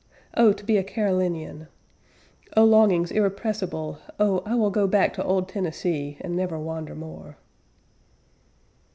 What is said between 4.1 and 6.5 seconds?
O I will go back to old Tennessee and